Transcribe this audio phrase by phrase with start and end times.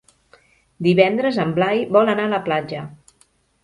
[0.87, 2.85] Divendres en Blai vol anar a la platja.